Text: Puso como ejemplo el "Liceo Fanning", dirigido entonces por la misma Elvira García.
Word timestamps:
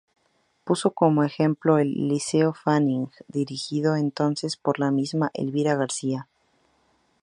Puso 0.63 0.89
como 0.95 1.23
ejemplo 1.23 1.77
el 1.77 2.07
"Liceo 2.07 2.55
Fanning", 2.55 3.11
dirigido 3.27 3.95
entonces 3.95 4.57
por 4.57 4.79
la 4.79 4.89
misma 4.89 5.29
Elvira 5.35 5.75
García. 5.75 6.27